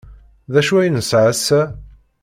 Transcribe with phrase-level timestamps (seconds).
[0.53, 1.61] D acu ay nesɛa ass-a?